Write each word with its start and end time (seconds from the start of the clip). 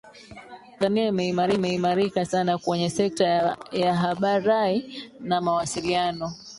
tanzania 0.79 1.07
imeimarika 1.55 2.25
sana 2.25 2.57
kwenye 2.57 2.89
sekta 2.89 3.57
ya 3.71 3.95
habarai 3.95 5.09
na 5.19 5.41
mawasiliano 5.41 6.31